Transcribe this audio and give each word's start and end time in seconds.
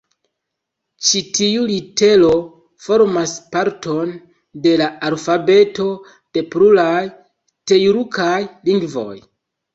Ĉi 1.09 1.19
tiu 1.39 1.65
litero 1.71 2.31
formas 2.85 3.33
parton 3.57 4.15
de 4.65 4.73
la 4.83 4.89
alfabeto 5.11 5.87
de 6.39 6.45
pluraj 6.57 7.05
tjurkaj 7.13 8.35
lingvoj. 8.73 9.15